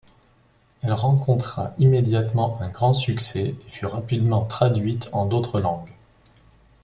Elle 0.81 0.93
rencontra 0.93 1.75
immédiatement 1.77 2.57
un 2.59 2.69
grand 2.69 2.91
succès 2.93 3.53
et 3.63 3.69
fut 3.69 3.85
rapidement 3.85 4.43
traduite 4.45 5.11
en 5.13 5.27
d'autres 5.27 5.59
langues. 5.59 5.93